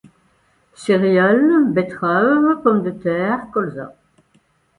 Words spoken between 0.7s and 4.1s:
Céréales, betteraves, pommes de terre, colza.